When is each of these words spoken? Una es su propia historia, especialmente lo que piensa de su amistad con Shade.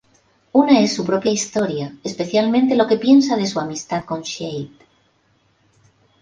Una 0.51 0.79
es 0.79 0.95
su 0.95 1.05
propia 1.05 1.31
historia, 1.31 1.95
especialmente 2.03 2.75
lo 2.75 2.87
que 2.87 2.97
piensa 2.97 3.37
de 3.37 3.45
su 3.45 3.59
amistad 3.59 4.03
con 4.03 4.23
Shade. 4.23 4.71